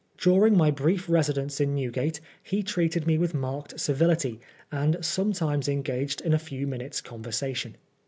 [0.17, 4.39] During my brief residence in Newgate he treated me with marked civility,
[4.71, 7.75] and sometimes engaged in a few minutes' conversation.